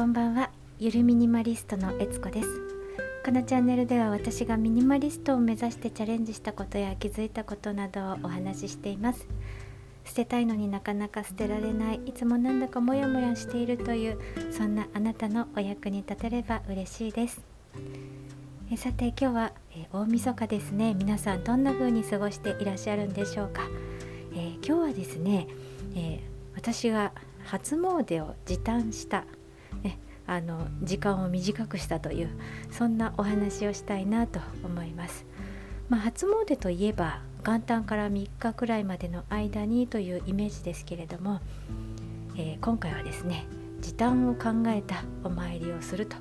[0.00, 0.48] こんばんは。
[0.78, 2.48] ゆるミニマリストのえつこです。
[3.22, 9.26] このチャンネルでは私がミニマリストを目指してチャレンジしたことや気づいたことなどをお話ししています。
[10.06, 14.18] 捨てたいのになかなか捨てられないいつもなんだかモヤモヤしているという
[14.50, 17.42] そんなあなたのお役に立てれば嬉しいです。
[18.72, 20.94] えさて今日はえ大晦日ですね。
[20.94, 23.68] 皆さんどんな風に過ごしていらっしゃるんでしょうか、
[24.32, 25.46] えー、今日はですね、
[25.94, 26.20] えー、
[26.54, 27.12] 私が
[27.44, 29.26] 初詣を時短した、
[30.30, 32.28] あの時間を短くしたという
[32.70, 35.26] そんなお話をしたいなと思います。
[35.88, 41.40] まあ、初詣といえば元旦から3日くらいまでの間にというイメージですけれども、
[42.36, 43.44] えー、今回はですね
[43.80, 46.16] 時短を考えたお参りをすると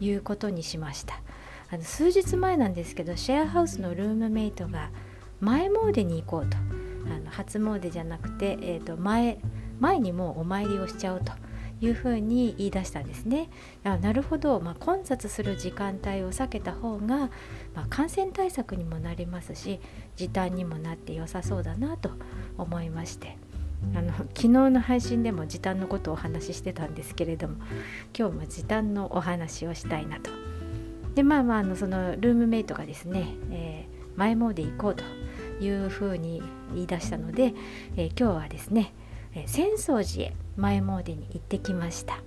[0.00, 1.20] いうことにしました
[1.70, 4.90] あの数日前なんですけどシェアハウスのルームメイトが
[5.40, 9.38] 前詣に行こうとあの初詣じゃなくて、えー、と前
[9.78, 11.32] 前にもうお参りをしちゃおうと
[11.82, 13.50] いうふうに言い出したんですね。
[13.84, 17.30] あなるほど、まあ、混雑する時間帯を避けた方が、
[17.74, 19.80] まあ、感染対策にもなりますし
[20.16, 22.10] 時短にもなって良さそうだなと
[22.56, 23.36] 思いまして。
[23.96, 27.56] あの昨日の配信でも時短のことをお話ししてたんですけれども
[28.16, 30.30] 今日も時短のお話をしたいなと。
[31.16, 35.02] でまあまああのそのルームメイトがですね、えー、前もで行こうと
[35.60, 36.42] いうふうに
[36.74, 37.54] 言い出したので、
[37.96, 38.94] えー、今日はですね
[39.34, 42.18] え浅草寺へ前詣に行ってきました、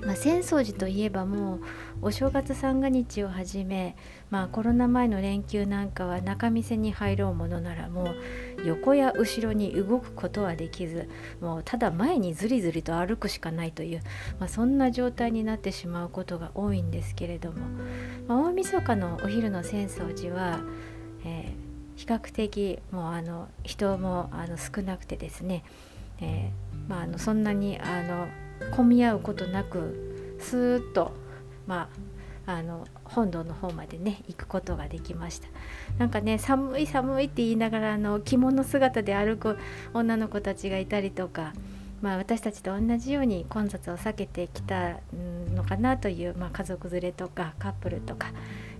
[0.00, 1.60] まあ、浅草寺といえばもう
[2.02, 3.96] お正月三が日をはじめ、
[4.30, 11.08] まあ、コロナ前の連休なんかは仲見世に入ろうものならもう横や後ろに動くことはできず
[11.40, 14.02] もうただ前にずりずりと歩くしかないという、
[14.38, 17.58] まあ、そんな状態になってしまうことが多いんですけれども、
[18.26, 20.60] まあ、大晦日のお昼の浅草寺は、
[21.24, 25.62] えー、比較的もうあの人もあの少なくてですね
[26.20, 28.28] えー、まあ、あのそんなにあの
[28.74, 31.12] 混み合うことなくスーッと、
[31.66, 31.88] ま
[32.46, 35.48] あ、あの本堂の方までね行くことができました。
[35.98, 39.58] なんかね寒い寒いって言いながらあの着物姿で歩く
[39.94, 41.52] 女の子たちがいたりとか、
[42.02, 45.00] まあ、私たちと同じように混雑を避けてきた
[45.54, 48.28] のかなという、まあ、家族連れとかカップルとか、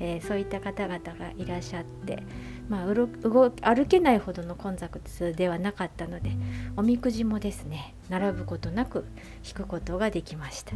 [0.00, 2.22] えー、そういった方々がいらっしゃって、
[2.72, 6.30] まあ、歩けないほどの混雑ではなかったので
[6.74, 9.04] おみくじもですね並ぶことなく
[9.46, 10.74] 引くことができました、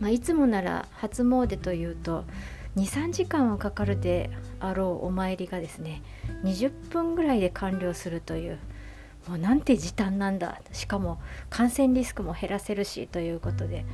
[0.00, 2.24] まあ、いつもなら初詣というと
[2.76, 4.30] 23時間はかかるで
[4.60, 6.00] あろうお参りがですね
[6.42, 8.58] 20分ぐらいで完了するという
[9.28, 13.84] もうなんて時短なんだしかも感染リスクも減らせるしということで、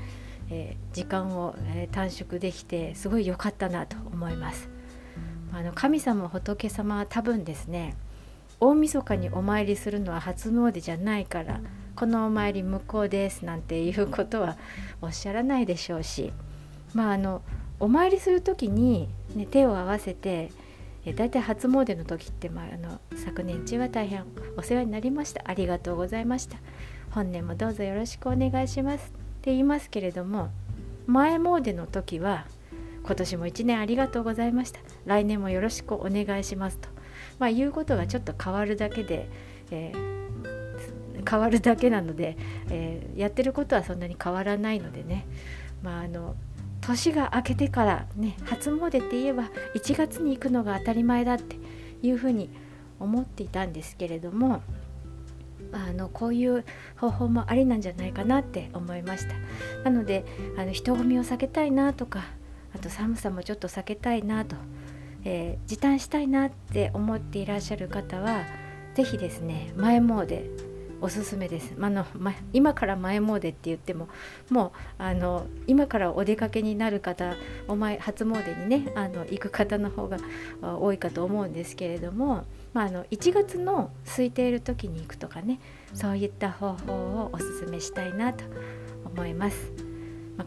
[0.48, 4.77] えー、時間を、え、短縮できてすごい良かったなと思います。
[5.52, 7.96] あの神様仏様は多分ですね
[8.60, 11.60] 大晦日にお参りするのは初詣じゃないから
[11.96, 14.56] このお参り無効ですなんていうことは
[15.00, 16.32] おっしゃらないでしょうし
[16.94, 17.42] まああの
[17.80, 20.50] お参りする時に、ね、手を合わせて
[21.04, 24.24] え大体初詣の時って、まあ、あの昨年中は大変
[24.56, 25.42] お世話になりました。
[25.44, 26.58] ありがとうございました。
[27.10, 29.08] 本年もどうぞよろしくお願いします。
[29.08, 29.10] っ
[29.40, 30.50] て言いますけれども
[31.06, 32.46] 前詣の時は
[33.04, 34.80] 今年も1年ありがとうございました。
[35.08, 36.88] 来年もよろしくお願いしますと、
[37.38, 39.28] まあ、いうことがちょっと変わるだけで、
[39.70, 42.36] えー、変わるだけなので、
[42.70, 45.26] えー、やってることはそんなに変わらないのでね、
[45.82, 46.36] まあ、あの
[46.82, 51.56] 年が明けてからね初詣って言えば1月に行くのが当たり前だって
[52.02, 52.50] いうふうに
[53.00, 54.62] 思っていたんですけれども
[55.72, 56.64] あのこういう
[56.96, 59.34] 方法もありなんじゃないかなって思いました。
[59.84, 60.24] なので
[60.56, 62.24] あの人混みを避けたいなとか
[62.74, 64.56] あと寒さもちょっと避けたいなと、
[65.24, 68.44] えー、時短したいなって思っていらっしゃる方は
[68.94, 70.50] 是非ですね前もで
[71.00, 74.08] おすすめです、まあのま、今から前詣って言っても
[74.50, 77.36] もうあの今からお出かけになる方
[77.68, 80.18] お前初詣にねあの行く方の方が
[80.60, 85.60] 多いかと思うんですけれども、まあ、あの1月の空いている時に行くとかね
[85.94, 88.44] そういった方法をおすすめしたいなと
[89.04, 89.72] 思います。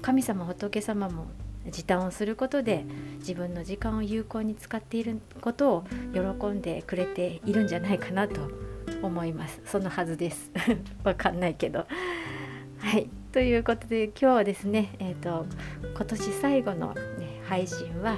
[0.02, 1.28] 神様仏様も
[1.70, 2.86] 時短をすることで
[3.20, 8.42] 自分の時間を有効に使っていることを喜んでくれているんじゃないかなと
[9.02, 9.62] 思います。
[9.66, 10.52] そのはずです。
[11.04, 11.86] わかんないけど。
[12.80, 13.10] はい。
[13.32, 15.46] ということで今日はですねえっ、ー、と
[15.96, 18.18] 今年最後の、ね、配信は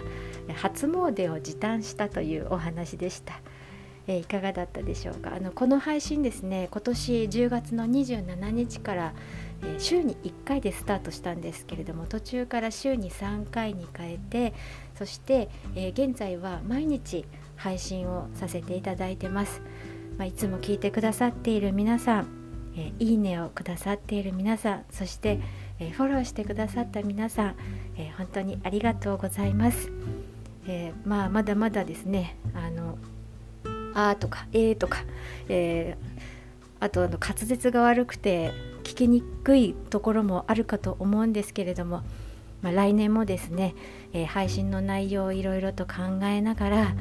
[0.55, 3.39] 初詣を時短したというお話でした。
[4.07, 5.33] えー、いかがだったでしょうか？
[5.35, 9.13] あのこの配信ですね今年10月の27日から、
[9.61, 14.53] えー、週に1回でスタートしたんですけれども途中から週に3回に変えて
[14.95, 19.61] そして、えー、現在は毎日配信をさせていただいてます、
[20.17, 22.27] まあ、いつも聞いてくださっている皆さん、
[22.75, 25.39] えいいねをくださっている皆さんそして、
[25.79, 27.55] えフォローしてくださった皆さん、
[27.95, 29.91] え本当にありがとうございます、
[30.67, 32.97] えまあまだまだですねあの
[33.93, 35.03] あとかえーとか、
[35.49, 38.51] えー、あとあの滑舌が悪くて
[38.83, 42.03] 聞きにくいところもあるかと思うんですけれども、
[42.61, 43.75] まあ、来年もですね、
[44.13, 46.95] えー、配信の内容をいろいろと考えながら、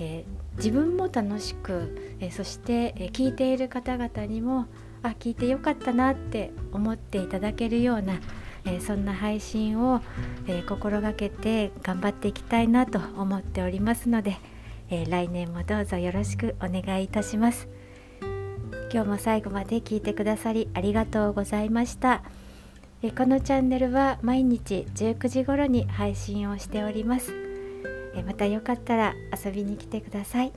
[0.00, 4.66] えー、自分も楽しく、えそして、え聞いている方々にも
[5.02, 8.20] あ聞いてよかったなって思っていただけるような、
[8.64, 10.00] えそんな配信を、
[10.48, 14.38] え心がけて頑張っていきたいなと思っておりますので、
[14.88, 17.68] え来年もどうぞよろしくお願いいたします。
[18.92, 22.22] 今日も最後まで聞いてくださりありがとうございました。
[23.02, 27.32] えこのチャンネルは毎日19時頃に配信をしております。
[28.14, 30.52] えまたよかったら遊びに来てください。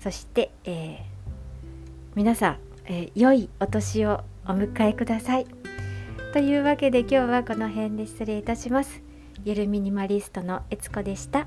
[0.00, 0.98] そして、えー、
[2.14, 5.46] 皆さん、え、良いお年をお迎えください。
[6.32, 9.02] というわけで今日はこの辺で失礼いたします。
[9.44, 11.46] ゆるミニマリストのえつこでした。